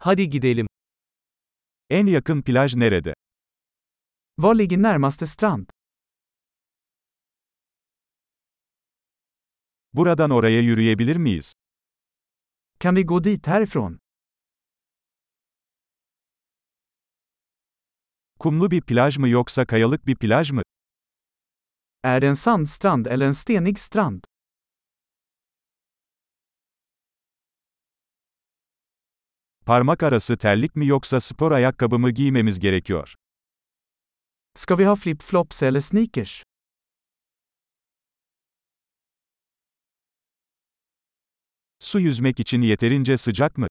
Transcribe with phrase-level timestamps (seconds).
[0.00, 0.66] Hadi gidelim.
[1.90, 3.14] En yakın plaj nerede?
[4.38, 5.68] Var ligger närmaste strand?
[9.92, 11.52] Buradan oraya yürüyebilir miyiz?
[12.80, 13.98] Kan vi gå dit härifrån?
[18.38, 20.62] Kumlu bir plaj mı yoksa kayalık bir plaj mı?
[22.04, 24.24] Är det en sandstrand eller en stenig strand?
[29.68, 33.14] Parmak arası terlik mi yoksa spor ayakkabı mı giymemiz gerekiyor?
[34.54, 36.42] Ska vi ha flip-flops eller sneakers?
[41.78, 43.66] Su yüzmek için yeterince sıcak mı?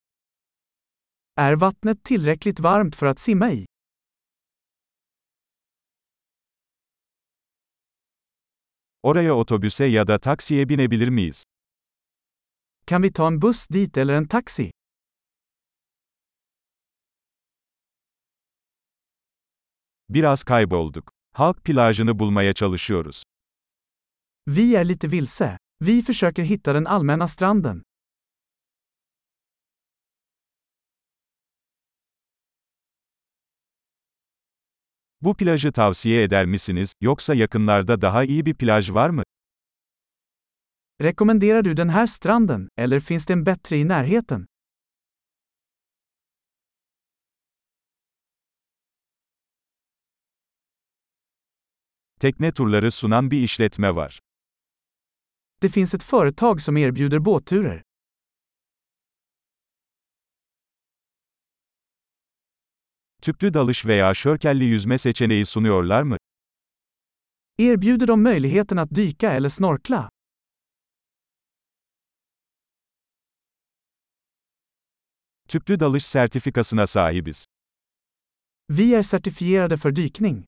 [1.38, 3.66] Är vattnet tillräckligt varmt för att simma i?
[9.04, 11.44] Oraya otobüse ya da taksiye binebilir miyiz?
[12.86, 14.77] Kan vi ta en buss dit eller en taxi?
[20.10, 21.12] Biraz kaybolduk.
[21.34, 23.24] Halk plajını bulmaya çalışıyoruz.
[24.48, 25.58] Vi är lite vilse.
[25.82, 27.84] Vi försöker hitta den allmänna stranden.
[35.22, 39.24] Bu plajı tavsiye eder misiniz, yoksa yakınlarda daha iyi bir plaj var mı?
[41.02, 44.46] Rekommenderar du den här stranden, eller finns det en bättre i närheten?
[52.20, 54.20] Tekne turları sunan bir işletme var.
[55.62, 57.82] Det finns ett företag som erbjuder båtturer.
[63.22, 66.18] Tüplü dalış veya şörkelli yüzme seçeneği sunuyorlar mı?
[67.60, 70.10] Erbjuder de möjligheten att dyka eller snorkla?
[75.48, 77.46] Tüplü dalış sertifikasına sahibiz.
[78.70, 80.46] Vi är certifierade för dykning.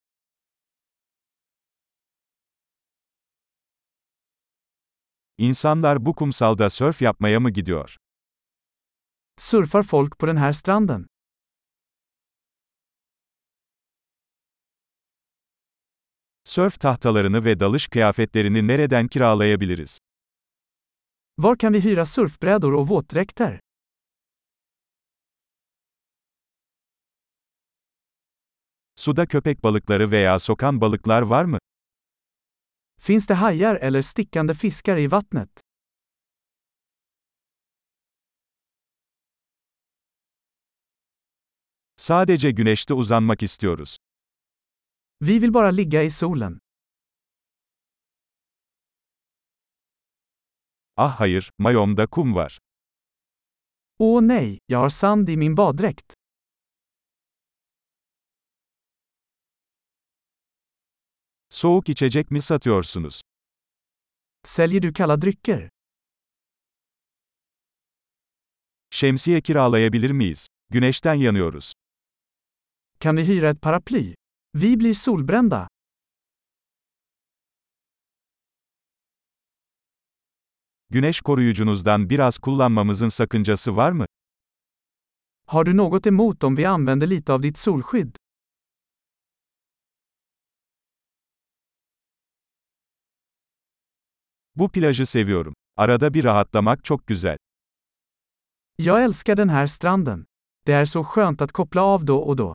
[5.40, 7.96] İnsanlar bu kumsalda sörf yapmaya mı gidiyor?
[9.38, 11.06] Surfar folk på den här stranden?
[16.44, 19.98] Sörf tahtalarını ve dalış kıyafetlerini nereden kiralayabiliriz?
[21.38, 23.60] Var kan vi hyra surfbrädor och våtdräkter?
[28.96, 31.58] Suda köpek balıkları veya sokan balıklar var mı?
[33.00, 35.60] Finns det hajar eller stickande fiskar i vattnet?
[41.96, 43.96] Sadece güneşte uzanmak istiyoruz.
[45.20, 46.58] Vi vill bara ligga i solen.
[50.96, 52.58] Ah hayır, mayomda kum var.
[53.98, 56.19] Åh nej, jag har sand i min baddräkt.
[61.60, 63.20] Soğuk içecek mi satıyorsunuz?
[64.44, 65.68] Säljer du kalla drycker?
[68.90, 70.46] Şemsiye kiralayabilir miyiz?
[70.70, 71.72] Güneşten yanıyoruz.
[73.00, 74.14] Kan vi hyra ett paraply?
[74.54, 75.68] Vi blir solbrända.
[80.90, 84.06] Güneş koruyucunuzdan biraz kullanmamızın sakıncası var mı?
[85.46, 88.19] Har du något emot om vi använder lite av ditt solskydd?
[94.60, 95.54] Bu plajı seviyorum.
[95.76, 97.36] Arada bir rahatlamak çok güzel.
[98.78, 100.24] Jag älskar den här stranden.
[100.66, 102.54] Det är så skönt att koppla av då och då.